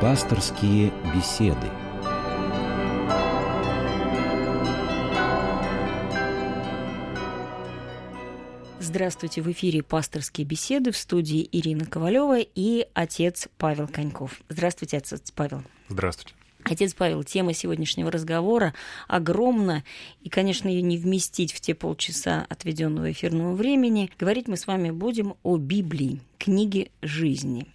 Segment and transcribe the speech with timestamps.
[0.00, 1.68] Пасторские беседы.
[8.78, 14.40] Здравствуйте, в эфире «Пасторские беседы» в студии Ирина Ковалева и отец Павел Коньков.
[14.48, 15.62] Здравствуйте, отец Павел.
[15.90, 16.34] Здравствуйте.
[16.64, 18.74] Отец Павел, тема сегодняшнего разговора
[19.08, 19.82] огромна,
[20.20, 24.10] и, конечно, ее не вместить в те полчаса отведенного эфирного времени.
[24.18, 27.66] Говорить мы с вами будем о Библии, книге жизни.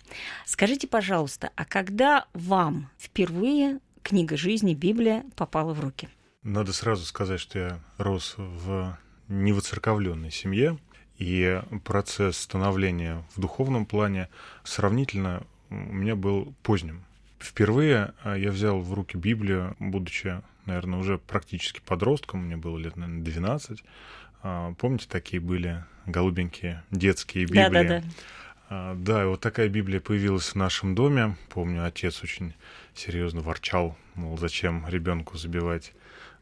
[0.45, 6.07] Скажите, пожалуйста, а когда вам впервые книга жизни, Библия попала в руки?
[6.43, 8.97] Надо сразу сказать, что я рос в
[9.27, 10.77] невоцерковленной семье,
[11.17, 14.29] и процесс становления в духовном плане
[14.63, 17.03] сравнительно у меня был поздним.
[17.45, 22.95] Впервые а, я взял в руки Библию, будучи, наверное, уже практически подростком, мне было лет,
[22.95, 23.83] наверное, 12.
[24.41, 27.61] А, помните, такие были голубенькие детские Библии?
[27.61, 28.03] Да, да, да.
[28.95, 31.37] Да, и вот такая Библия появилась в нашем доме.
[31.49, 32.55] Помню, отец очень
[32.95, 35.93] серьезно ворчал, мол, зачем ребенку забивать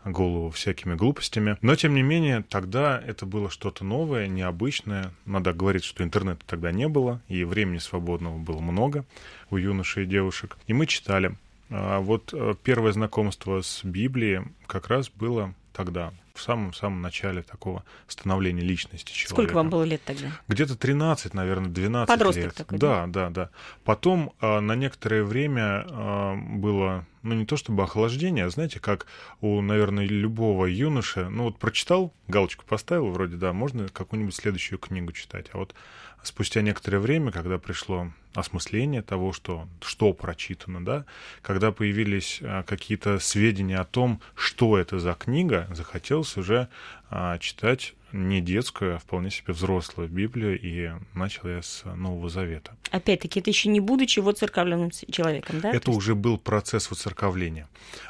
[0.06, 1.58] голову всякими глупостями.
[1.62, 5.12] Но, тем не менее, тогда это было что-то новое, необычное.
[5.26, 9.06] Надо говорить, что интернета тогда не было, и времени свободного было много
[9.50, 10.58] у юношей и девушек.
[10.68, 11.36] И мы читали.
[11.70, 17.84] А вот э, первое знакомство с Библией как раз было тогда, в самом-самом начале такого
[18.08, 19.34] становления личности человека.
[19.34, 20.32] Сколько вам было лет тогда?
[20.48, 22.56] Где-то 13, наверное, 12 Подросток лет.
[22.56, 23.06] такой, да?
[23.06, 23.50] Да, да, да.
[23.84, 29.06] Потом а, на некоторое время а, было, ну, не то чтобы охлаждение, а знаете, как
[29.42, 35.12] у, наверное, любого юноши, ну, вот прочитал, галочку поставил, вроде, да, можно какую-нибудь следующую книгу
[35.12, 35.48] читать.
[35.54, 35.76] А вот
[36.24, 41.06] спустя некоторое время, когда пришло осмысление того, что, что прочитано, да,
[41.42, 46.68] когда появились а, какие-то сведения о том, что это за книга, захотелось уже
[47.10, 52.76] а, читать не детскую, а вполне себе взрослую Библию, и начал я с Нового Завета.
[52.92, 55.72] Опять-таки, это еще не будучи воцерковленным человеком, да?
[55.72, 57.68] Это уже был процесс воцерковления.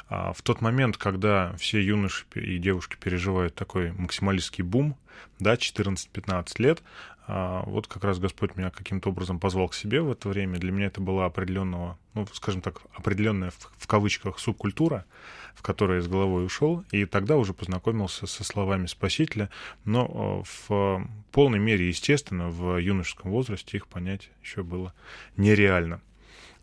[0.08, 4.96] А, в тот момент, когда все юноши и девушки переживают такой максималистский бум,
[5.38, 6.82] да, 14-15 лет,
[7.26, 10.58] вот как раз Господь меня каким-то образом позвал к себе в это время.
[10.58, 15.06] Для меня это была определенного, ну, скажем так, определенная в, в кавычках субкультура,
[15.54, 19.48] в которой я с головой ушел, и тогда уже познакомился со словами Спасителя,
[19.84, 24.92] но э, в полной мере, естественно, в юношеском возрасте их понять еще было
[25.36, 26.00] нереально.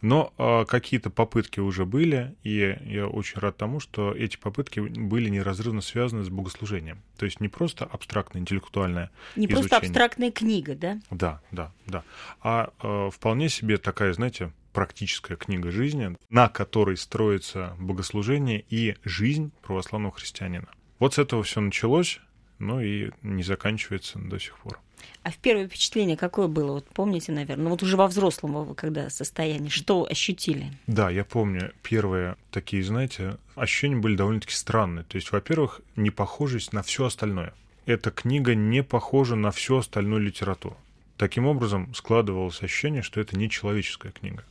[0.01, 5.29] Но э, какие-то попытки уже были, и я очень рад тому, что эти попытки были
[5.29, 7.01] неразрывно связаны с богослужением.
[7.17, 9.69] То есть не просто абстрактное интеллектуальное Не изучение.
[9.69, 10.99] просто абстрактная книга, да?
[11.11, 12.03] Да, да, да.
[12.41, 19.51] А э, вполне себе такая, знаете, практическая книга жизни, на которой строится богослужение и жизнь
[19.61, 20.69] православного христианина.
[20.97, 22.19] Вот с этого все началось,
[22.61, 24.79] ну и не заканчивается до сих пор.
[25.23, 26.73] А в первое впечатление какое было?
[26.73, 30.71] Вот помните, наверное, ну вот уже во взрослом вы когда состоянии, что ощутили?
[30.87, 35.03] Да, я помню, первые такие, знаете, ощущения были довольно-таки странные.
[35.03, 37.53] То есть, во-первых, не похожесть на все остальное.
[37.85, 40.77] Эта книга не похожа на всю остальную литературу.
[41.17, 44.43] Таким образом, складывалось ощущение, что это не человеческая книга.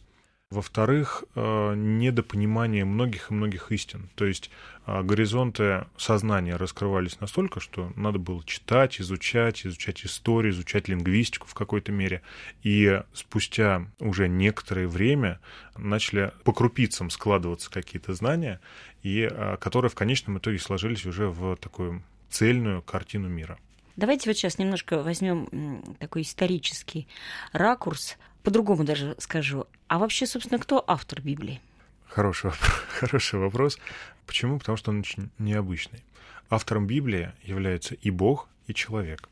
[0.51, 4.11] Во-вторых, э, недопонимание многих и многих истин.
[4.17, 4.51] То есть
[4.85, 11.55] э, горизонты сознания раскрывались настолько, что надо было читать, изучать, изучать историю, изучать лингвистику в
[11.55, 12.23] какой-то мере.
[12.65, 15.39] И спустя уже некоторое время
[15.77, 18.61] начали по крупицам складываться какие-то знания,
[19.05, 23.57] и, э, которые в конечном итоге сложились уже в такую цельную картину мира.
[23.95, 27.07] Давайте вот сейчас немножко возьмем такой исторический
[27.53, 29.67] ракурс по-другому даже скажу.
[29.91, 31.61] А вообще, собственно, кто автор Библии?
[32.07, 32.53] Хороший,
[33.01, 33.77] хороший вопрос.
[34.25, 34.61] Почему?
[34.61, 36.05] Потому что он очень необычный.
[36.49, 39.29] Автором Библии является и Бог, и человек.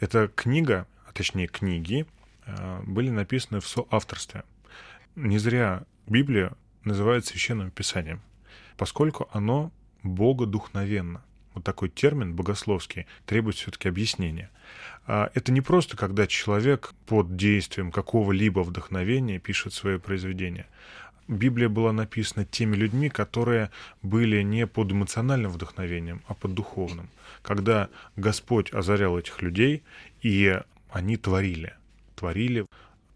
[0.00, 2.06] Эта книга, а точнее книги,
[2.44, 4.42] э, были написаны в соавторстве.
[5.14, 8.20] Не зря Библия называют священным писанием,
[8.76, 9.70] поскольку оно
[10.02, 11.22] богодухновенно.
[11.54, 14.50] Вот такой термин богословский требует все-таки объяснения.
[15.06, 20.66] А, это не просто, когда человек под действием какого-либо вдохновения пишет свое произведение.
[21.26, 23.70] Библия была написана теми людьми, которые
[24.02, 27.08] были не под эмоциональным вдохновением, а под духовным.
[27.42, 29.82] Когда Господь озарял этих людей,
[30.22, 30.60] и
[30.90, 31.74] они творили.
[32.16, 32.66] Творили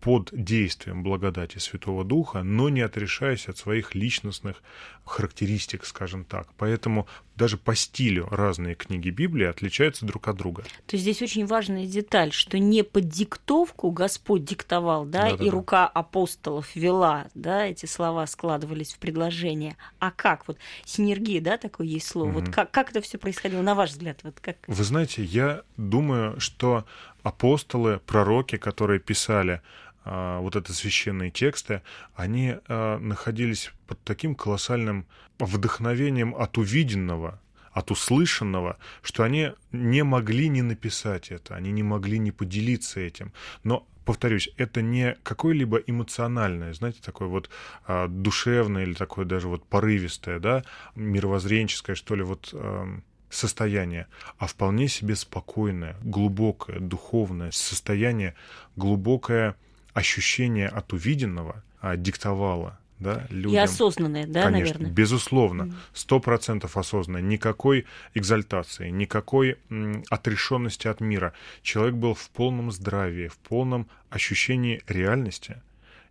[0.04, 4.62] под действием благодати Святого Духа, но не отрешаясь от своих личностных
[5.06, 6.46] характеристик, скажем так.
[6.58, 7.06] Поэтому
[7.36, 10.62] даже по стилю разные книги Библии отличаются друг от друга.
[10.86, 15.48] То есть здесь очень важная деталь, что не под диктовку Господь диктовал, да, да и
[15.48, 21.86] рука апостолов вела, да, эти слова складывались в предложение, а как вот синергия, да, такое
[21.86, 22.28] есть слово.
[22.28, 22.40] Угу.
[22.40, 24.20] Вот как, как это все происходило, на ваш взгляд?
[24.22, 24.58] Вот как...
[24.66, 26.84] Вы знаете, я думаю, что
[27.22, 29.62] апостолы, пророки, которые писали
[30.04, 31.82] вот это священные тексты,
[32.14, 35.06] они а, находились под таким колоссальным
[35.38, 37.40] вдохновением от увиденного,
[37.72, 43.32] от услышанного, что они не могли не написать это, они не могли не поделиться этим.
[43.64, 47.50] Но повторюсь, это не какое-либо эмоциональное, знаете, такое вот
[47.86, 50.64] а, душевное или такое даже вот порывистое, да,
[50.94, 54.06] мировоззренческое, что ли, вот а, состояние,
[54.38, 58.34] а вполне себе спокойное, глубокое, духовное состояние,
[58.76, 59.56] глубокое
[59.94, 63.52] ощущение от увиденного а, диктовало да, людям.
[63.52, 64.90] И осознанное, да, Конечно, наверное?
[64.90, 67.22] безусловно, сто процентов осознанное.
[67.22, 71.32] Никакой экзальтации, никакой м, отрешенности от мира.
[71.62, 75.60] Человек был в полном здравии, в полном ощущении реальности.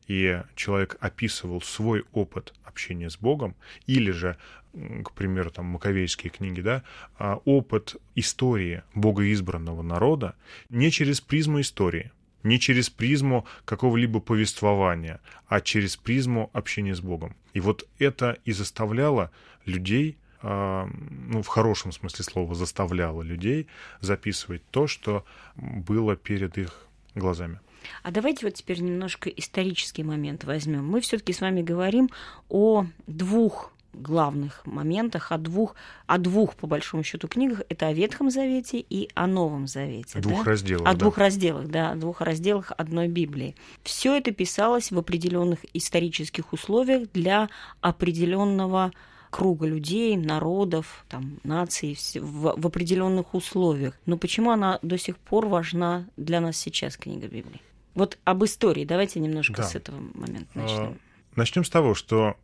[0.07, 3.55] И человек описывал свой опыт общения с Богом,
[3.87, 4.35] или же,
[4.73, 6.83] к примеру, там, маковейские книги, да,
[7.17, 10.35] а, опыт истории Бога избранного народа
[10.69, 12.11] не через призму истории–
[12.43, 17.35] не через призму какого-либо повествования, а через призму общения с Богом.
[17.53, 19.31] И вот это и заставляло
[19.65, 23.67] людей, а, ну, в хорошем смысле слова, заставляло людей
[24.01, 25.25] записывать то, что
[25.55, 27.59] было перед их глазами.
[28.01, 30.85] А давайте вот теперь немножко исторический момент возьмем.
[30.85, 32.09] Мы все-таки с вами говорим
[32.49, 35.75] о двух главных моментах, о двух,
[36.07, 37.61] о двух, по большому счету, книгах.
[37.69, 40.19] Это о Ветхом Завете и о Новом Завете.
[40.19, 40.51] Двух да?
[40.51, 40.87] разделах.
[40.87, 40.99] О да.
[40.99, 43.55] двух разделах, да, о двух разделах одной Библии.
[43.83, 47.49] Все это писалось в определенных исторических условиях для
[47.81, 48.91] определенного
[49.33, 53.97] круга людей, народов, там, наций в, в определенных условиях.
[54.05, 57.59] Но почему она до сих пор важна для нас сейчас, книга Библии?
[57.95, 59.63] Вот об истории давайте немножко да.
[59.63, 60.99] с этого момента а, начнем.
[61.35, 62.37] Начнем с того, что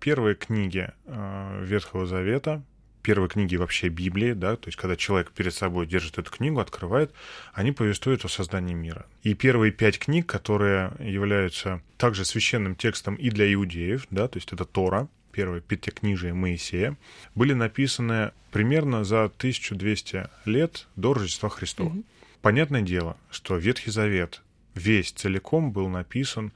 [0.00, 2.62] первые книги а, Ветхого Завета,
[3.04, 7.12] первые книги вообще Библии, да, то есть когда человек перед собой держит эту книгу, открывает,
[7.52, 9.06] они повествуют о создании мира.
[9.22, 14.52] И первые пять книг, которые являются также священным текстом и для иудеев, да, то есть
[14.52, 16.96] это Тора, первое пятикнижие Моисея,
[17.34, 21.88] были написаны примерно за 1200 лет до Рождества Христова.
[21.88, 22.04] Угу.
[22.40, 24.42] Понятное дело, что Ветхий Завет
[24.74, 26.52] весь целиком был написан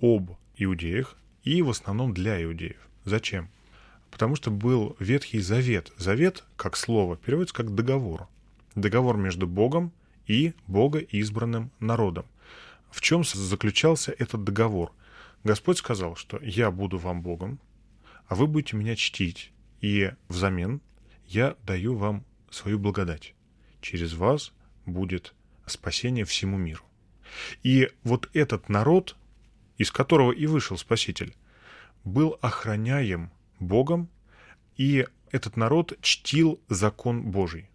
[0.00, 2.76] об иудеях, и в основном для иудеев.
[3.04, 3.48] Зачем?
[4.10, 5.92] Потому что был Ветхий Завет.
[5.96, 8.28] Завет, как слово, переводится как договор.
[8.74, 9.92] Договор между Богом
[10.26, 12.26] и Бога избранным народом.
[12.90, 14.92] В чем заключался этот договор?
[15.44, 17.58] Господь сказал, что я буду вам Богом,
[18.26, 19.50] а вы будете меня чтить,
[19.80, 20.80] и взамен
[21.26, 23.34] я даю вам свою благодать.
[23.80, 24.52] Через вас
[24.86, 25.34] будет
[25.66, 26.84] спасение всему миру.
[27.62, 29.16] И вот этот народ
[29.82, 31.34] из которого и вышел Спаситель,
[32.04, 34.08] был охраняем Богом,
[34.76, 37.68] и этот народ чтил закон Божий.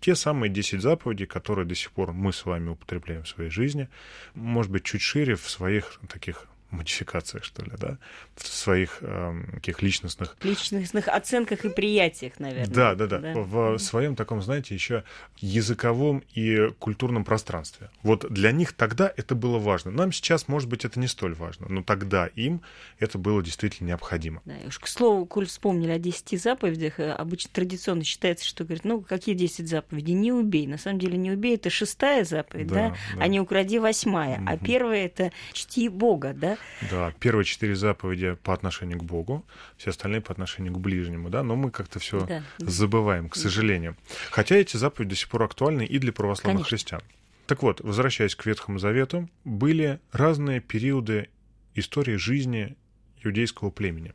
[0.00, 3.88] Те самые десять заповедей, которые до сих пор мы с вами употребляем в своей жизни,
[4.34, 7.98] может быть, чуть шире в своих таких модификациях, что ли, да,
[8.36, 10.36] в своих э, таких личностных...
[10.42, 12.74] Личностных оценках и приятиях, наверное.
[12.74, 13.32] Да, да, да, да.
[13.34, 15.04] В своем таком, знаете, еще
[15.38, 17.90] языковом и культурном пространстве.
[18.02, 19.90] Вот для них тогда это было важно.
[19.90, 22.60] Нам сейчас, может быть, это не столь важно, но тогда им
[22.98, 24.42] это было действительно необходимо.
[24.44, 28.84] Да, уж к слову, коль вспомнили о десяти заповедях, э, обычно традиционно считается, что, говорит,
[28.84, 30.14] ну, какие десять заповедей?
[30.14, 30.66] Не убей.
[30.66, 32.96] На самом деле не убей, это шестая заповедь, да, да?
[33.16, 33.22] да.
[33.22, 34.40] а не укради восьмая.
[34.40, 34.44] Угу.
[34.48, 36.57] А первая это чти Бога, да?
[36.90, 39.44] Да, первые четыре заповеди по отношению к Богу,
[39.76, 42.42] все остальные по отношению к ближнему, да, но мы как-то все да.
[42.58, 43.96] забываем, к сожалению.
[44.30, 46.76] Хотя эти заповеди до сих пор актуальны и для православных Конечно.
[46.76, 47.02] христиан.
[47.46, 51.28] Так вот, возвращаясь к Ветхому Завету, были разные периоды
[51.74, 52.76] истории жизни
[53.22, 54.14] иудейского племени.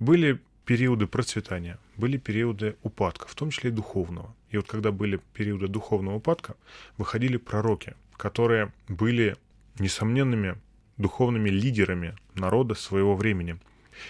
[0.00, 4.34] Были периоды процветания, были периоды упадка, в том числе и духовного.
[4.50, 6.56] И вот когда были периоды духовного упадка,
[6.96, 9.36] выходили пророки, которые были
[9.78, 10.56] несомненными
[10.96, 13.58] духовными лидерами народа своего времени.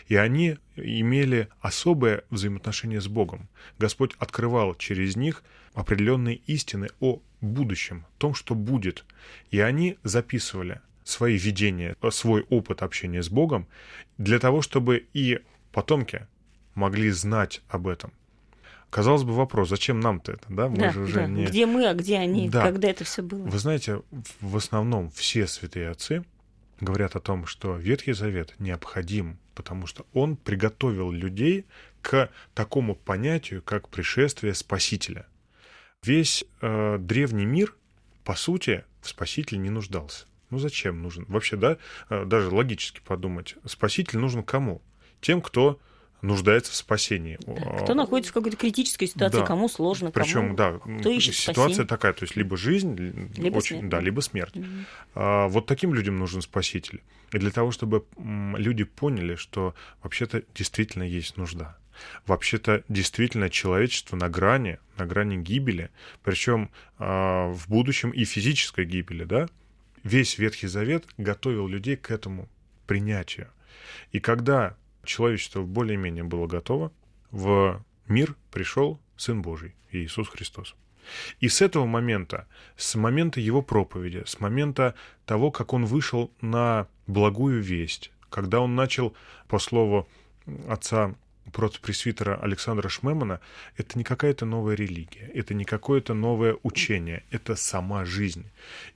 [0.09, 3.49] И они имели особое взаимоотношение с Богом.
[3.79, 5.43] Господь открывал через них
[5.75, 9.05] определенные истины о будущем, о том, что будет.
[9.51, 13.67] И они записывали свои видения, свой опыт общения с Богом
[14.17, 15.41] для того, чтобы и
[15.73, 16.27] потомки
[16.75, 18.13] могли знать об этом.
[18.91, 20.69] Казалось бы, вопрос, зачем нам-то это, да?
[20.69, 21.27] Мы да, же уже да.
[21.27, 21.47] не...
[21.47, 22.63] Где мы, а где они, да.
[22.63, 23.45] когда это все было?
[23.45, 24.03] Вы знаете,
[24.41, 26.25] в основном все святые отцы
[26.81, 31.67] говорят о том, что Ветхий Завет необходим, потому что он приготовил людей
[32.03, 35.27] к такому понятию, как пришествие Спасителя.
[36.03, 37.75] Весь э, древний мир,
[38.25, 40.27] по сути, в Спасителе не нуждался.
[40.51, 41.25] Ну зачем нужен?
[41.29, 41.79] Вообще, да,
[42.11, 44.83] э, даже логически подумать, Спаситель нужен кому?
[45.21, 45.81] Тем, кто
[46.25, 47.39] нуждается в спасении.
[47.47, 47.83] Да.
[47.83, 49.47] Кто находится в какой-то критической ситуации, да.
[49.47, 50.57] кому сложно, Причем, кому...
[50.57, 51.87] да, кто ищет ситуация спасение.
[51.87, 52.97] такая, то есть либо жизнь,
[53.37, 53.91] либо очень, смерть.
[53.91, 54.57] да, либо смерть.
[54.57, 54.67] Угу.
[55.15, 57.03] А, вот таким людям нужен спаситель.
[57.33, 61.77] И для того, чтобы люди поняли, что вообще-то действительно есть нужда.
[62.27, 65.91] Вообще-то действительно человечество на грани, на грани гибели,
[66.23, 69.49] причем а, в будущем и физической гибели, да?
[70.03, 72.49] Весь Ветхий Завет готовил людей к этому
[72.87, 73.49] принятию.
[74.13, 74.77] И когда
[75.07, 76.93] человечество более-менее было готово,
[77.31, 80.75] в мир пришел Сын Божий, Иисус Христос.
[81.41, 82.47] И с этого момента,
[82.77, 84.95] с момента его проповеди, с момента
[85.27, 89.15] того, как он вышел на благую весть, когда он начал,
[89.49, 90.09] по слову
[90.69, 91.15] отца
[91.53, 93.41] протопресвитера Александра Шмемана,
[93.77, 98.51] это не какая-то новая религия, это не какое-то новое учение, это сама жизнь.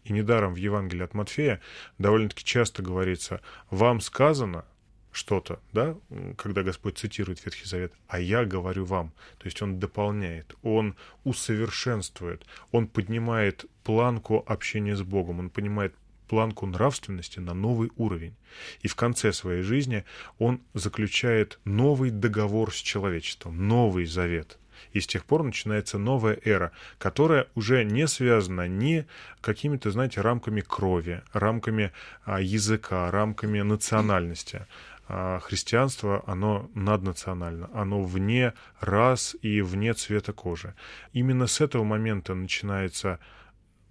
[0.05, 1.61] И недаром в Евангелии от Матфея
[1.99, 4.65] довольно-таки часто говорится «вам сказано»,
[5.13, 5.97] что-то, да,
[6.37, 9.13] когда Господь цитирует Ветхий Завет, а я говорю вам.
[9.39, 15.95] То есть он дополняет, он усовершенствует, он поднимает планку общения с Богом, он поднимает
[16.29, 18.37] планку нравственности на новый уровень.
[18.83, 20.05] И в конце своей жизни
[20.39, 24.59] он заключает новый договор с человечеством, новый завет.
[24.93, 29.07] И с тех пор начинается новая эра, которая уже не связана ни
[29.41, 31.93] какими-то, знаете, рамками крови, рамками
[32.25, 34.67] а, языка, рамками национальности.
[35.11, 40.75] А христианство, оно наднационально, оно вне рас и вне цвета кожи.
[41.15, 43.19] Именно с этого момента начинается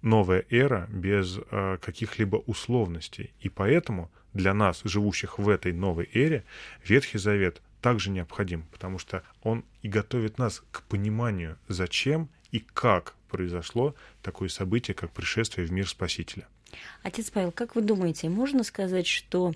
[0.00, 3.34] новая эра без э, каких-либо условностей.
[3.40, 6.44] И поэтому для нас, живущих в этой новой эре,
[6.84, 13.14] Ветхий Завет также необходим, потому что он и готовит нас к пониманию, зачем и как
[13.28, 16.46] произошло такое событие, как пришествие в мир Спасителя.
[17.02, 19.52] Отец Павел, как вы думаете, можно сказать, что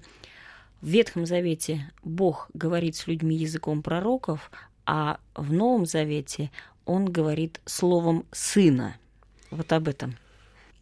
[0.83, 4.51] в Ветхом Завете Бог говорит с людьми языком пророков,
[4.85, 6.51] а в Новом Завете
[6.85, 8.97] Он говорит словом Сына?
[9.51, 10.17] Вот об этом.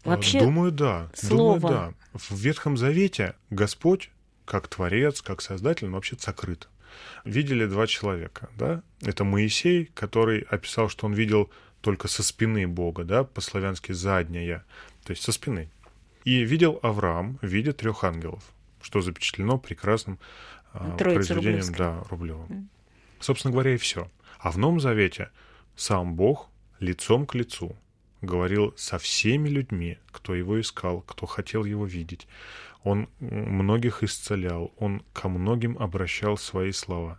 [0.04, 1.11] Вообще, Думаю, да.
[1.14, 1.61] Слово...
[1.61, 2.19] Думаю, да.
[2.19, 4.11] В Ветхом Завете Господь,
[4.47, 6.69] как Творец, как Создатель, он вообще сокрыт.
[7.25, 8.83] Видели два человека, да?
[9.02, 11.50] Это Моисей, который описал, что он видел
[11.83, 14.64] только со спины Бога, да, по-славянски задняя,
[15.04, 15.71] то есть со спины.
[16.25, 18.42] И видел Авраам в виде трех ангелов,
[18.83, 20.19] что запечатлено прекрасным
[20.73, 22.49] Троица произведением да, Рублевым.
[22.49, 22.67] Mm.
[23.21, 24.11] Собственно говоря, и все.
[24.39, 25.31] А в Новом Завете
[25.77, 27.77] сам Бог лицом к лицу
[28.23, 32.27] говорил со всеми людьми, кто его искал, кто хотел его видеть.
[32.83, 37.19] Он многих исцелял, он ко многим обращал свои слова.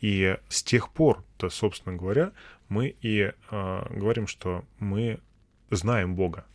[0.00, 2.32] И с тех пор-то, собственно говоря,
[2.68, 5.20] мы и э, говорим, что мы
[5.70, 6.46] знаем Бога.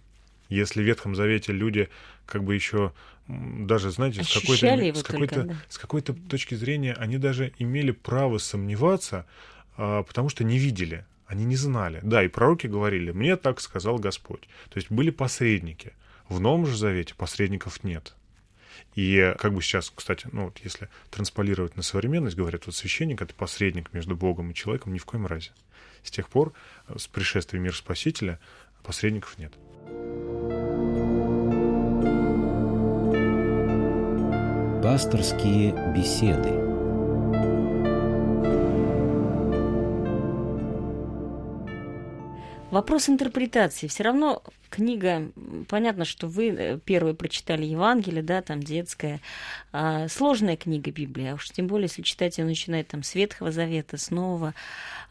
[0.48, 1.90] Если в Ветхом Завете люди
[2.26, 2.94] как бы еще
[3.28, 5.56] даже, знаете, с какой-то, с, какой-то, да.
[5.68, 9.26] с какой-то точки зрения они даже имели право сомневаться,
[9.78, 12.00] э, потому что не видели, они не знали.
[12.04, 14.42] Да, и пророки говорили, мне так сказал Господь.
[14.70, 15.94] То есть были посредники.
[16.30, 18.16] В Новом же Завете посредников нет.
[18.94, 23.34] И как бы сейчас, кстати, ну вот если трансполировать на современность, говорят, вот священник— это
[23.34, 25.52] посредник между Богом и человеком ни в коем разе.
[26.04, 26.54] С тех пор,
[26.96, 28.40] с пришествием мира Спасителя,
[28.84, 29.54] посредников нет.
[34.86, 36.52] Пасторские беседы.
[42.70, 43.88] Вопрос интерпретации.
[43.88, 44.44] Все равно
[44.76, 45.32] книга,
[45.70, 49.22] понятно, что вы первые прочитали Евангелие, да, там детская,
[49.72, 53.52] а, сложная книга Библия, а уж тем более, если читать ее начинает там с Ветхого
[53.52, 54.54] Завета, с Нового.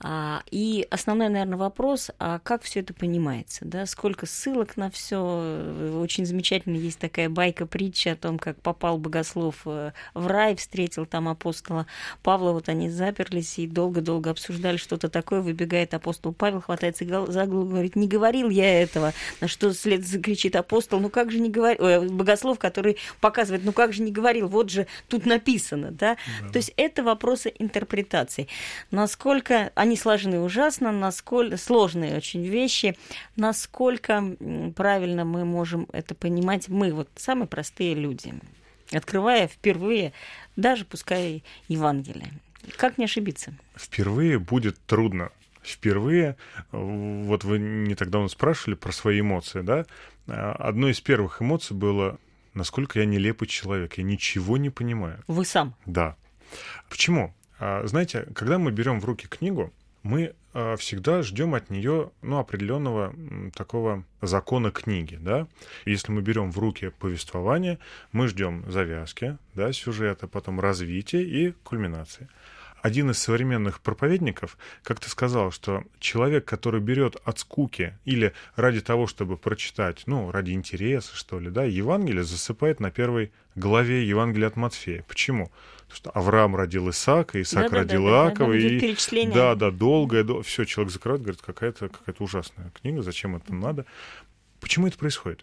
[0.00, 5.94] А, и основной, наверное, вопрос, а как все это понимается, да, сколько ссылок на все.
[5.96, 11.28] Очень замечательно есть такая байка, притча о том, как попал богослов в рай, встретил там
[11.28, 11.86] апостола
[12.22, 17.70] Павла, вот они заперлись и долго-долго обсуждали что-то такое, выбегает апостол Павел, хватается за голову,
[17.70, 22.10] говорит, не говорил я этого, на что след закричит апостол, ну как же не говорил,
[22.10, 26.16] богослов, который показывает, ну как же не говорил, вот же тут написано, да?
[26.42, 26.48] да.
[26.48, 28.48] То есть это вопросы интерпретации.
[28.90, 32.96] Насколько они сложны ужасно, насколько сложные очень вещи,
[33.36, 34.36] насколько
[34.74, 38.34] правильно мы можем это понимать, мы вот самые простые люди,
[38.90, 40.12] открывая впервые,
[40.56, 42.32] даже пускай Евангелие.
[42.76, 43.54] Как не ошибиться?
[43.76, 45.30] Впервые будет трудно
[45.66, 46.36] впервые,
[46.72, 49.86] вот вы не так давно спрашивали про свои эмоции, да,
[50.26, 52.18] одной из первых эмоций было,
[52.54, 55.22] насколько я нелепый человек, я ничего не понимаю.
[55.26, 55.74] Вы сам?
[55.86, 56.16] Да.
[56.88, 57.34] Почему?
[57.58, 60.34] Знаете, когда мы берем в руки книгу, мы
[60.78, 63.14] всегда ждем от нее ну, определенного
[63.54, 65.18] такого закона книги.
[65.20, 65.48] Да?
[65.84, 67.78] Если мы берем в руки повествование,
[68.12, 72.28] мы ждем завязки, да, сюжета, потом развития и кульминации.
[72.84, 79.06] Один из современных проповедников как-то сказал, что человек, который берет от скуки или ради того,
[79.06, 84.56] чтобы прочитать, ну, ради интереса, что ли, да, Евангелие засыпает на первой главе Евангелия от
[84.56, 85.02] Матфея.
[85.08, 85.50] Почему?
[85.84, 89.70] Потому что Авраам родил Исаака, Исаак да, родил да, Иакова, да, да, и да, да,
[89.70, 90.42] долгое, дол...
[90.42, 93.86] все, человек закрывает, говорит, какая-то какая ужасная книга, зачем это надо?
[94.60, 95.42] Почему это происходит?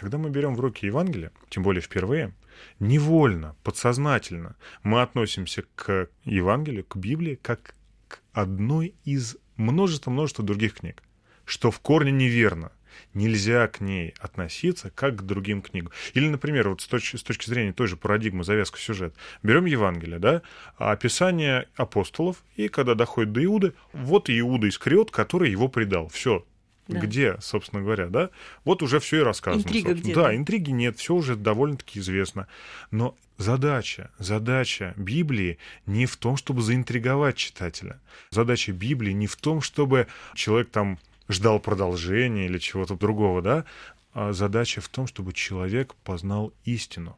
[0.00, 2.32] Когда мы берем в руки Евангелие, тем более впервые,
[2.78, 7.74] невольно, подсознательно мы относимся к Евангелию, к Библии, как
[8.08, 11.02] к одной из множества-множества других книг,
[11.44, 12.72] что в корне неверно.
[13.12, 15.92] Нельзя к ней относиться как к другим книгам.
[16.14, 19.14] Или, например, вот с точки, с точки зрения той же парадигмы, завязка сюжет.
[19.42, 20.40] Берем Евангелие, да,
[20.78, 26.08] описание апостолов, и когда доходит до Иуды, вот Иуда Искариот, который его предал.
[26.08, 26.46] Все,
[26.90, 27.00] да.
[27.00, 28.30] где, собственно говоря, да,
[28.64, 29.62] вот уже все и рассказано.
[29.62, 32.46] Интрига где Да, интриги нет, все уже довольно-таки известно.
[32.90, 38.00] Но задача, задача Библии не в том, чтобы заинтриговать читателя.
[38.30, 43.64] Задача Библии не в том, чтобы человек там ждал продолжения или чего-то другого, да,
[44.12, 47.16] а задача в том, чтобы человек познал истину.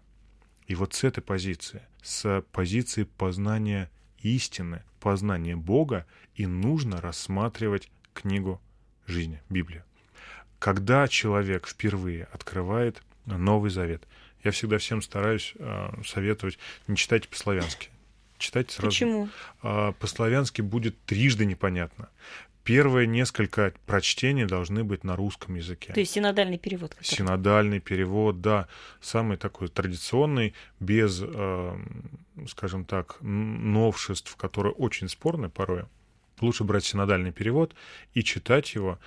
[0.66, 8.60] И вот с этой позиции, с позиции познания истины, познания Бога, и нужно рассматривать книгу
[9.06, 9.82] жизни, Библию.
[10.58, 14.02] Когда человек впервые открывает Новый Завет,
[14.44, 17.88] я всегда всем стараюсь э, советовать, не читайте по-славянски.
[18.38, 18.90] Читайте сразу.
[18.90, 19.28] Почему?
[19.62, 22.08] Э, по-славянски будет трижды непонятно.
[22.64, 25.92] Первые несколько прочтений должны быть на русском языке.
[25.92, 26.94] То есть синодальный перевод.
[26.94, 27.16] Который...
[27.16, 28.68] Синодальный перевод, да.
[29.00, 31.76] Самый такой традиционный, без, э,
[32.48, 35.84] скажем так, новшеств, которые очень спорны порой
[36.42, 37.74] лучше брать синодальный перевод
[38.14, 38.98] и читать его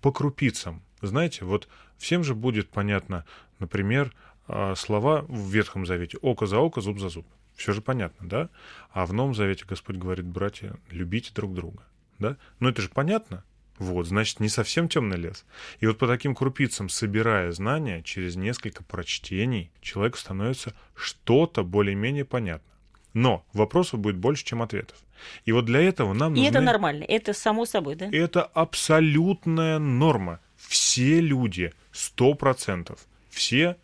[0.00, 0.82] по крупицам.
[1.00, 3.24] Знаете, вот всем же будет понятно,
[3.58, 4.12] например,
[4.46, 7.26] а, слова в Ветхом Завете «око за око, зуб за зуб».
[7.56, 8.48] Все же понятно, да?
[8.90, 11.84] А в Новом Завете Господь говорит, братья, любите друг друга.
[12.18, 12.36] Да?
[12.58, 13.44] Ну это же понятно.
[13.78, 15.44] Вот, значит, не совсем темный лес.
[15.80, 22.70] И вот по таким крупицам, собирая знания, через несколько прочтений, человеку становится что-то более-менее понятно.
[23.14, 24.98] Но вопросов будет больше, чем ответов.
[25.44, 26.44] И вот для этого нам нужны...
[26.44, 28.08] И это нормально, это само собой, да?
[28.12, 30.40] Это абсолютная норма.
[30.56, 33.76] Все люди, сто процентов, все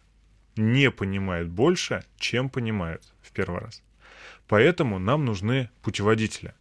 [0.56, 3.82] не понимают больше, чем понимают в первый раз.
[4.48, 6.54] Поэтому нам нужны путеводители.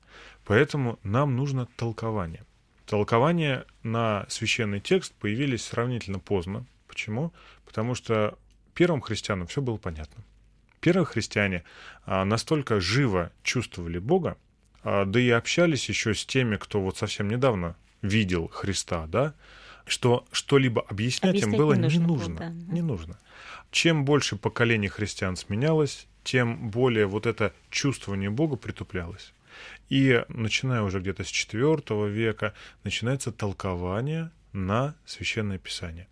[0.45, 2.43] Поэтому нам нужно толкование.
[2.85, 6.65] Толкования на священный текст появились сравнительно поздно.
[6.87, 7.33] Почему?
[7.65, 8.37] Потому что
[8.73, 10.23] первым христианам все было понятно.
[10.81, 11.63] Первые христиане
[12.05, 14.37] а, настолько живо чувствовали Бога,
[14.83, 19.33] а, да и общались еще с теми, кто вот совсем недавно видел Христа, да,
[19.85, 21.99] что что-либо объяснять, объяснять им было не нужно.
[21.99, 22.73] Не нужно, было, да.
[22.73, 23.19] не нужно.
[23.71, 29.33] Чем больше поколений христиан сменялось, тем более вот это чувствование Бога притуплялось.
[29.89, 36.07] И начиная уже где-то с IV века начинается толкование на Священное Писание.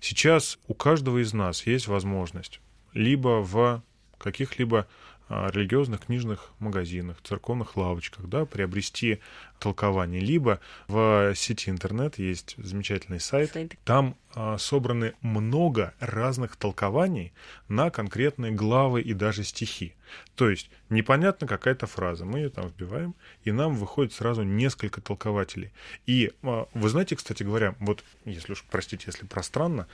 [0.00, 2.60] Сейчас у каждого из нас есть возможность
[2.94, 3.82] либо в
[4.18, 4.86] каких-либо
[5.30, 9.20] а, религиозных книжных магазинах, церковных лавочках, да, приобрести
[9.58, 10.22] толкование.
[10.22, 13.54] Либо в сети интернет есть замечательный сайт,
[13.84, 17.34] там а, собраны много разных толкований
[17.68, 19.94] на конкретные главы и даже стихи.
[20.34, 25.72] То есть непонятна какая-то фраза, мы ее там вбиваем, и нам выходит сразу несколько толкователей.
[26.06, 29.88] И а, вы знаете, кстати говоря, вот, если уж, простите, если пространно,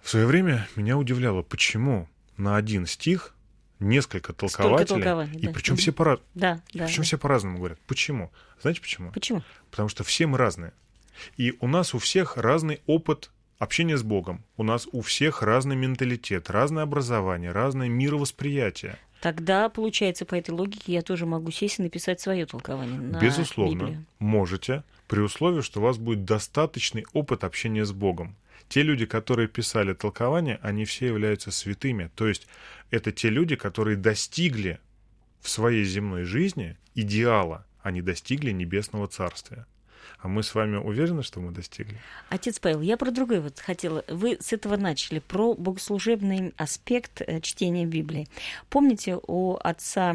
[0.00, 3.34] в свое время меня удивляло, почему на один стих
[3.78, 5.00] несколько толкователей,
[5.38, 5.52] и да.
[5.52, 7.02] причем все по да, да, причем да.
[7.02, 7.78] все по-разному говорят.
[7.86, 8.30] Почему?
[8.60, 9.12] Знаете почему?
[9.12, 9.42] Почему?
[9.70, 10.72] Потому что все мы разные.
[11.36, 14.44] И у нас у всех разный опыт общения с Богом.
[14.56, 18.98] У нас у всех разный менталитет, разное образование, разное мировосприятие.
[19.20, 23.00] Тогда, получается, по этой логике я тоже могу сесть и написать свое толкование.
[23.00, 24.04] На Безусловно, Библию.
[24.18, 28.36] можете, при условии, что у вас будет достаточный опыт общения с Богом.
[28.68, 32.10] Те люди, которые писали толкование, они все являются святыми.
[32.14, 32.46] То есть
[32.90, 34.80] это те люди, которые достигли
[35.40, 39.66] в своей земной жизни идеала, они достигли небесного царствия.
[40.20, 41.98] А мы с вами уверены, что мы достигли?
[42.28, 44.04] Отец Павел, я про другое вот хотела.
[44.08, 48.28] Вы с этого начали, про богослужебный аспект э, чтения Библии.
[48.68, 50.14] Помните у отца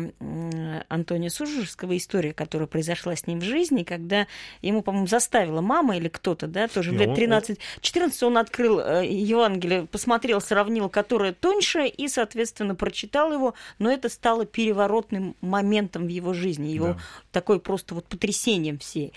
[0.89, 4.27] Антония Сужерского история, которая произошла с ним в жизни, когда
[4.61, 9.85] ему, по-моему, заставила мама или кто-то, да, тоже в лет 13-14 он открыл э, Евангелие,
[9.85, 16.33] посмотрел, сравнил, которое тоньше, и, соответственно, прочитал его, но это стало переворотным моментом в его
[16.33, 16.97] жизни, его да.
[17.31, 19.13] такой просто вот потрясением всей.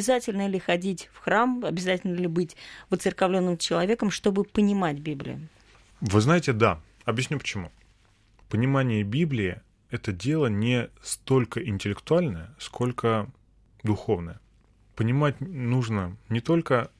[0.00, 2.56] Обязательно ли ходить в храм, обязательно ли быть
[2.88, 5.46] воцерковленным человеком, чтобы понимать Библию?
[6.00, 6.80] Вы знаете, да.
[7.04, 7.70] Объясню почему.
[8.48, 9.60] Понимание Библии
[9.90, 13.28] это дело не столько интеллектуальное, сколько
[13.82, 14.40] духовное.
[14.96, 16.90] Понимать нужно не только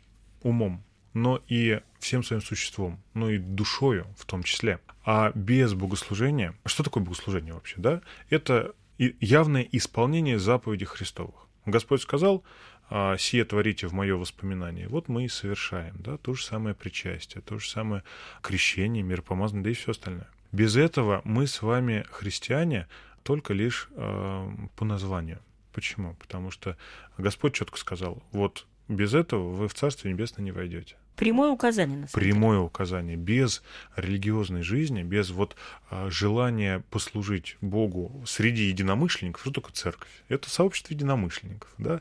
[0.43, 0.85] умом,
[1.15, 4.79] но и всем своим существом, но и душою в том числе.
[5.07, 6.55] А без богослужения...
[6.67, 8.03] Что такое богослужение вообще, да?
[8.29, 11.47] Это явное исполнение заповедей Христовых.
[11.67, 12.45] Господь сказал,
[12.93, 14.89] «А, «Сие творите в мое воспоминание».
[14.89, 18.03] Вот мы и совершаем, да, то же самое причастие, то же самое
[18.43, 20.29] крещение, миропомазание, да и все остальное.
[20.51, 22.89] Без этого мы с вами, христиане,
[23.23, 25.39] только лишь э, по названию.
[25.73, 26.15] Почему?
[26.15, 26.77] Потому что
[27.17, 30.97] Господь четко сказал, вот без этого вы в Царство Небесное не войдете.
[31.15, 32.67] Прямое указание, на самом Прямое деле.
[32.67, 33.17] указание.
[33.17, 33.63] Без
[33.95, 35.55] религиозной жизни, без вот
[35.91, 40.09] а, желания послужить Богу среди единомышленников, что такое церковь?
[40.29, 42.01] Это сообщество единомышленников, да,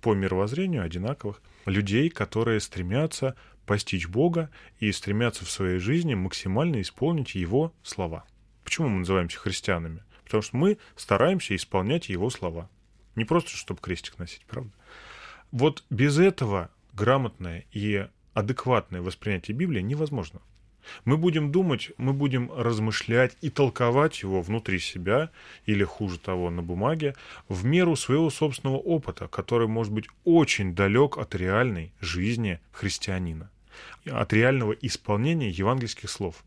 [0.00, 7.34] по мировоззрению одинаковых людей, которые стремятся постичь Бога и стремятся в своей жизни максимально исполнить
[7.34, 8.24] Его слова.
[8.64, 10.02] Почему мы называемся христианами?
[10.24, 12.68] Потому что мы стараемся исполнять Его слова.
[13.14, 14.72] Не просто, чтобы крестик носить, правда?
[15.50, 20.40] Вот без этого грамотное и адекватное воспринятие Библии невозможно.
[21.04, 25.30] Мы будем думать, мы будем размышлять и толковать его внутри себя,
[25.66, 27.14] или хуже того, на бумаге,
[27.48, 33.50] в меру своего собственного опыта, который может быть очень далек от реальной жизни христианина,
[34.10, 36.44] от реального исполнения евангельских слов.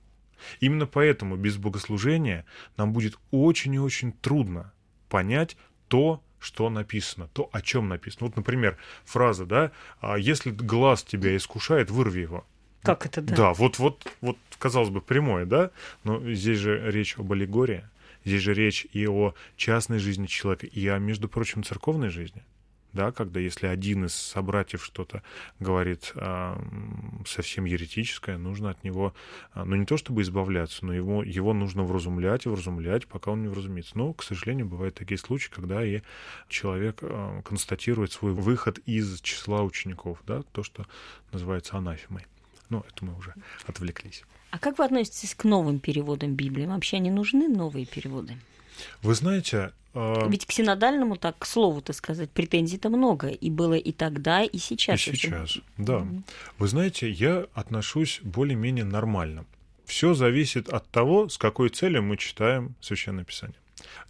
[0.60, 2.46] Именно поэтому без богослужения
[2.78, 4.74] нам будет очень и очень трудно
[5.10, 8.28] понять то, что написано, то, о чем написано.
[8.28, 12.46] Вот, например, фраза, да, «А если глаз тебя искушает, вырви его.
[12.86, 13.36] Как это, да?
[13.36, 15.72] Да, вот, вот, вот, казалось бы, прямое, да,
[16.04, 17.84] но здесь же речь об аллегории,
[18.24, 22.44] здесь же речь и о частной жизни человека, и о, между прочим, церковной жизни
[22.96, 25.22] да, когда если один из собратьев что-то
[25.60, 26.58] говорит а,
[27.28, 29.14] совсем еретическое, нужно от него,
[29.52, 33.44] а, ну не то чтобы избавляться, но его, его нужно вразумлять и вразумлять, пока он
[33.44, 33.98] не вразумится.
[33.98, 36.02] Но, к сожалению, бывают такие случаи, когда и
[36.48, 40.88] человек а, констатирует свой выход из числа учеников, да, то, что
[41.34, 42.26] называется анафемой.
[42.70, 43.34] Ну, это мы уже
[43.66, 44.24] отвлеклись.
[44.52, 46.66] А как вы относитесь к новым переводам Библии?
[46.66, 48.38] Вообще они нужны, новые переводы?
[49.02, 53.30] Вы знаете, а, Ведь к синодальному, так, к слову-то сказать, претензий-то много.
[53.30, 55.08] И было и тогда, и сейчас.
[55.08, 56.00] И сейчас, да.
[56.00, 56.24] Mm-hmm.
[56.58, 59.46] Вы знаете, я отношусь более-менее нормально.
[59.86, 63.58] Все зависит от того, с какой целью мы читаем Священное Писание.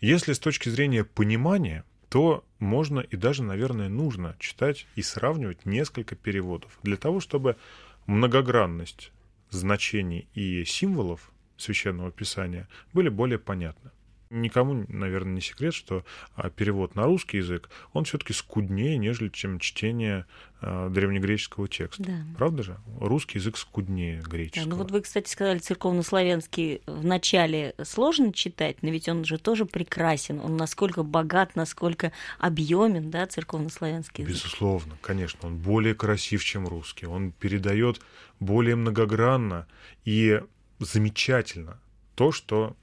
[0.02, 6.16] Если с точки зрения понимания, то можно и даже, наверное, нужно читать и сравнивать несколько
[6.16, 7.58] переводов для того, чтобы
[8.06, 9.12] многогранность
[9.50, 13.92] значений и символов Священного Писания были более понятны
[14.30, 16.04] никому, наверное, не секрет, что
[16.36, 20.26] а, перевод на русский язык, он все-таки скуднее, нежели чем чтение
[20.62, 22.04] а, древнегреческого текста.
[22.04, 22.26] Да.
[22.38, 22.78] Правда же?
[23.00, 24.66] Русский язык скуднее греческого.
[24.66, 29.38] Да, ну вот вы, кстати, сказали, церковнославянский в начале сложно читать, но ведь он же
[29.38, 30.40] тоже прекрасен.
[30.40, 34.36] Он насколько богат, насколько объемен, да, церковнославянский язык.
[34.36, 35.48] Безусловно, конечно.
[35.48, 37.06] Он более красив, чем русский.
[37.06, 38.02] Он передает
[38.40, 39.68] более многогранно
[40.04, 40.42] и
[40.80, 41.80] замечательно
[42.16, 42.76] то, что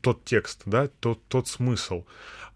[0.00, 2.04] тот текст, да, тот, тот смысл.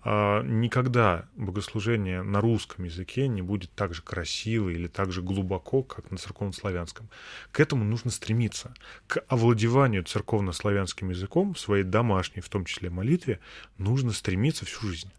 [0.02, 5.82] А, никогда богослужение на русском языке не будет так же красиво или так же глубоко,
[5.82, 7.08] как на церковнославянском.
[7.52, 8.74] К этому нужно стремиться.
[9.06, 13.40] К овладеванию церковнославянским языком своей домашней, в том числе молитве,
[13.76, 15.12] нужно стремиться всю жизнь.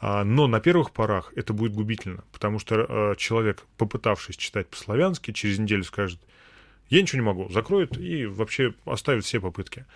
[0.00, 5.32] А, но на первых порах это будет губительно, потому что а, человек, попытавшись читать по-славянски,
[5.32, 6.20] через неделю скажет,
[6.92, 9.86] я ничего не могу, закроют и вообще оставят все попытки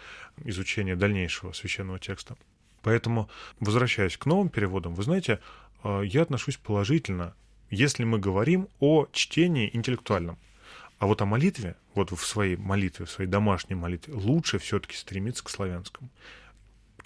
[0.44, 2.38] изучения дальнейшего священного текста.
[2.80, 3.28] Поэтому,
[3.60, 5.40] возвращаясь к новым переводам, вы знаете,
[5.84, 7.34] э, я отношусь положительно,
[7.68, 10.38] если мы говорим о чтении интеллектуальном.
[10.98, 15.44] А вот о молитве, вот в своей молитве, в своей домашней молитве, лучше все-таки стремиться
[15.44, 16.08] к славянскому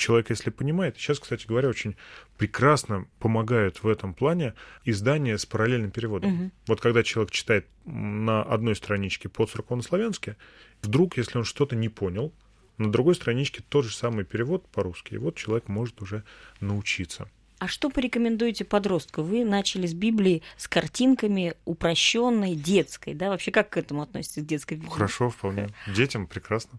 [0.00, 1.96] человек, если понимает, сейчас, кстати говоря, очень
[2.38, 6.34] прекрасно помогают в этом плане издания с параллельным переводом.
[6.34, 6.50] Угу.
[6.66, 10.36] Вот когда человек читает на одной страничке по церковнославянски,
[10.82, 12.32] вдруг, если он что-то не понял,
[12.78, 16.24] на другой страничке тот же самый перевод по-русски, и вот человек может уже
[16.60, 17.28] научиться.
[17.58, 19.22] А что порекомендуете подростку?
[19.22, 23.28] Вы начали с Библии с картинками упрощенной, детской, да?
[23.28, 24.88] Вообще как к этому относитесь, к детской Библии?
[24.88, 25.68] Хорошо, вполне.
[25.94, 26.78] Детям прекрасно.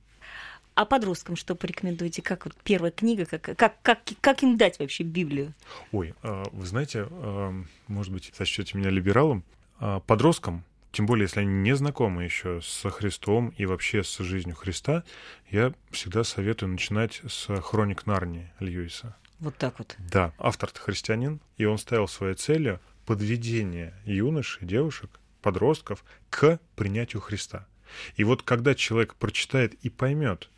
[0.82, 2.24] А подросткам что порекомендуете?
[2.24, 5.54] Как вот первая книга, как, как, как, как им дать вообще Библию?
[5.92, 7.54] Ой, а, вы знаете, а,
[7.88, 9.44] может быть, сочтете меня либералом,
[9.78, 14.56] а, подросткам, тем более, если они не знакомы еще со Христом и вообще с жизнью
[14.56, 15.04] Христа,
[15.52, 19.16] я всегда советую начинать с хроник Нарнии Льюиса.
[19.40, 19.96] Вот так вот.
[20.00, 25.12] Да, автор христианин, и он ставил своей целью подведение юношей, девушек,
[25.44, 27.68] подростков к принятию Христа.
[28.16, 30.50] И вот когда человек прочитает и поймет,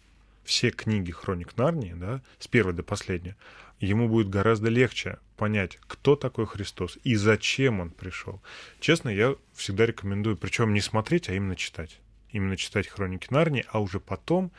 [0.43, 3.35] все книги Хроник Нарнии, да, с первой до последней,
[3.79, 8.41] ему будет гораздо легче понять, кто такой Христос и зачем он пришел.
[8.79, 11.99] Честно, я всегда рекомендую, причем не смотреть, а именно читать.
[12.29, 14.51] Именно читать Хроники Нарнии, а уже потом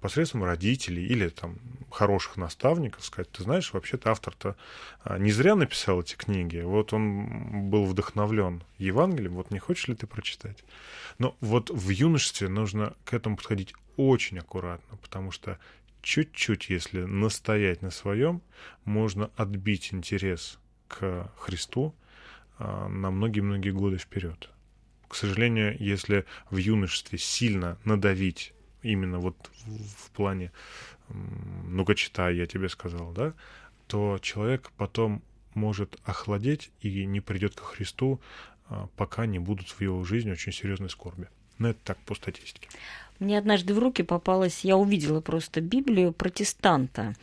[0.00, 1.58] посредством родителей или там
[1.90, 4.56] хороших наставников сказать, ты знаешь, вообще-то автор-то
[5.04, 9.94] а, не зря написал эти книги, вот он был вдохновлен Евангелием, вот не хочешь ли
[9.94, 10.64] ты прочитать?
[11.18, 13.74] Но вот в юношестве нужно к этому подходить
[14.08, 15.58] очень аккуратно, потому что
[16.02, 18.42] чуть-чуть, если настоять на своем,
[18.84, 20.58] можно отбить интерес
[20.88, 21.94] к Христу
[22.58, 24.50] а, на многие-многие годы вперед.
[25.08, 30.52] К сожалению, если в юношестве сильно надавить именно вот в плане
[31.08, 33.34] ну-ка читай, я тебе сказал, да,
[33.86, 35.22] то человек потом
[35.54, 38.20] может охладеть и не придет ко Христу,
[38.68, 41.28] а, пока не будут в его жизни очень серьезной скорби.
[41.58, 42.68] Но это так по статистике.
[43.20, 47.14] Мне однажды в руки попалась, я увидела просто Библию протестанта.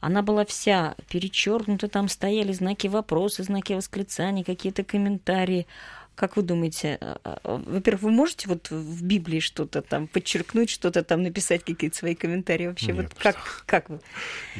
[0.00, 5.66] Она была вся перечеркнута, там стояли знаки вопроса, знаки восклицания, какие-то комментарии.
[6.14, 11.04] Как вы думаете, а, а, во-первых, вы можете вот в Библии что-то там подчеркнуть, что-то
[11.04, 12.92] там написать, какие-то свои комментарии вообще?
[12.92, 13.12] Нет.
[13.12, 14.00] Вот как, как вы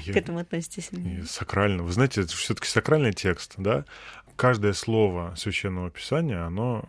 [0.04, 0.12] Я...
[0.12, 0.90] к этому относитесь?
[1.26, 1.82] Сакрально.
[1.82, 3.86] Вы знаете, это все-таки сакральный текст, да?
[4.36, 6.86] Каждое слово священного писания, оно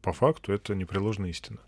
[0.00, 1.58] по факту это непреложная истина.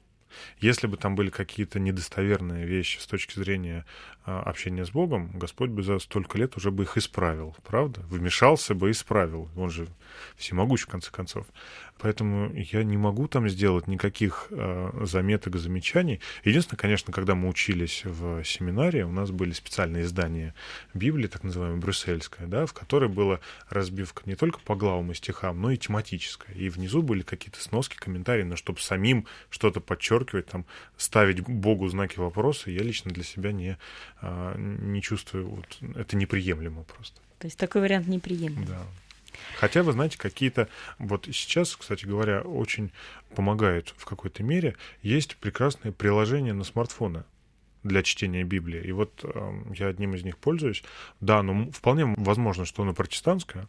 [0.59, 3.85] Если бы там были какие-то недостоверные вещи с точки зрения
[4.25, 8.01] а, общения с Богом, Господь бы за столько лет уже бы их исправил, правда?
[8.09, 9.49] Вмешался бы и исправил.
[9.57, 9.89] Он же
[10.37, 11.47] всемогущ, в конце концов.
[12.03, 16.21] Поэтому я не могу там сделать никаких э, заметок замечаний.
[16.45, 20.55] Единственное, конечно, когда мы учились в семинаре, у нас были специальные издания
[20.95, 25.61] Библии, так называемая брюссельская, да, в которой была разбивка не только по главам и стихам,
[25.61, 26.55] но и тематическая.
[26.55, 30.65] И внизу были какие-то сноски, комментарии, но чтобы самим что-то подчеркивать, там,
[30.97, 33.77] ставить Богу знаки вопроса, я лично для себя не,
[34.23, 37.21] э, не чувствую, вот, это неприемлемо просто.
[37.39, 38.65] То есть такой вариант неприемлем.
[38.65, 38.83] Да.
[39.57, 40.69] Хотя, вы знаете, какие-то...
[40.99, 42.93] Вот сейчас, кстати говоря, очень
[43.35, 44.77] помогают в какой-то мере.
[45.03, 47.25] Есть прекрасные приложения на смартфоны
[47.83, 48.83] для чтения Библии.
[48.83, 50.83] И вот э, я одним из них пользуюсь.
[51.21, 53.69] Да, ну вполне возможно, что оно протестантское,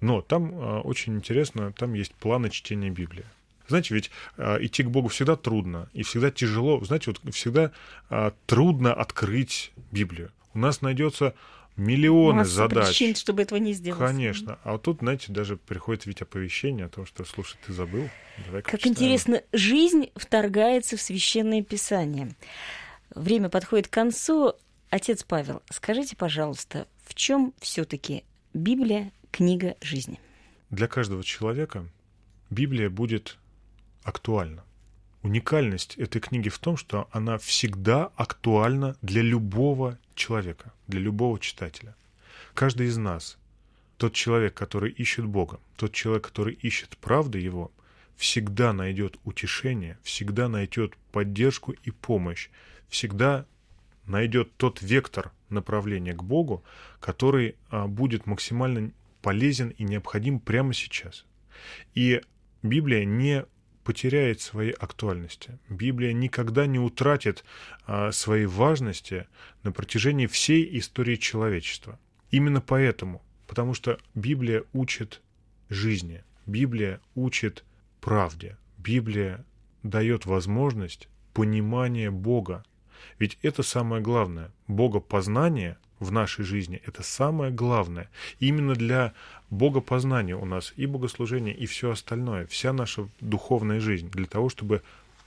[0.00, 3.24] но там э, очень интересно, там есть планы чтения Библии.
[3.66, 6.82] Знаете, ведь э, идти к Богу всегда трудно и всегда тяжело.
[6.84, 7.72] Знаете, вот всегда
[8.10, 10.30] э, трудно открыть Библию.
[10.54, 11.34] У нас найдется
[11.78, 12.88] миллионы Масса задач.
[12.88, 14.00] причин, чтобы этого не сделать.
[14.00, 14.58] Конечно.
[14.64, 18.08] А вот тут, знаете, даже приходит ведь оповещение о том, что, слушай, ты забыл.
[18.46, 18.94] Давай как почитаем.
[18.94, 22.34] интересно, жизнь вторгается в Священное Писание.
[23.14, 24.54] Время подходит к концу.
[24.90, 30.20] Отец Павел, скажите, пожалуйста, в чем все-таки Библия книга жизни?
[30.70, 31.86] Для каждого человека
[32.50, 33.38] Библия будет
[34.02, 34.64] актуальна.
[35.22, 41.96] Уникальность этой книги в том, что она всегда актуальна для любого человека, для любого читателя.
[42.54, 43.38] Каждый из нас,
[43.96, 47.72] тот человек, который ищет Бога, тот человек, который ищет правды Его,
[48.16, 52.50] всегда найдет утешение, всегда найдет поддержку и помощь,
[52.88, 53.46] всегда
[54.06, 56.64] найдет тот вектор направления к Богу,
[57.00, 61.24] который а, будет максимально полезен и необходим прямо сейчас.
[61.94, 62.20] И
[62.62, 63.46] Библия не
[63.88, 65.58] потеряет своей актуальности.
[65.70, 67.42] Библия никогда не утратит
[67.86, 69.26] а, своей важности
[69.62, 71.98] на протяжении всей истории человечества.
[72.30, 75.22] Именно поэтому, потому что Библия учит
[75.70, 77.64] жизни, Библия учит
[78.02, 79.42] правде, Библия
[79.82, 82.66] дает возможность понимания Бога.
[83.18, 84.52] Ведь это самое главное.
[84.66, 86.80] Богопознание в нашей жизни.
[86.86, 88.10] Это самое главное.
[88.40, 89.14] именно для
[89.50, 94.82] богопознания у нас и богослужение, и все остальное, вся наша духовная жизнь, для того, чтобы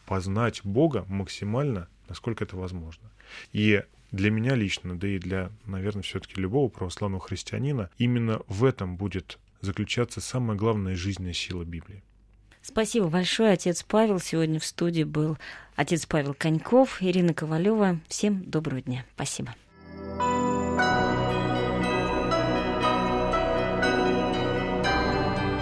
[0.06, 3.10] познать Бога максимально, насколько это возможно.
[3.54, 8.98] И для меня лично, да и для, наверное, все-таки любого православного христианина, именно в этом
[8.98, 12.04] будет заключаться самая главная жизненная сила Библии.
[12.62, 14.20] Спасибо большое, отец Павел.
[14.20, 15.38] Сегодня в студии был
[15.76, 18.00] отец Павел Коньков, Ирина Ковалева.
[18.08, 19.06] Всем доброго дня.
[19.16, 19.56] Спасибо.